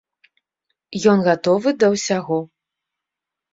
Ён 1.13 1.17
гатовы 1.29 1.69
да 1.85 1.93
ўсяго. 1.93 2.39